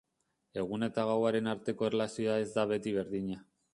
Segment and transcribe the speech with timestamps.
[0.61, 3.39] Eguna eta gauaren arteko erlazioa ez da beti berdina.